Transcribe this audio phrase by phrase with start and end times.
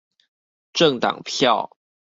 [0.73, 1.77] 政黨票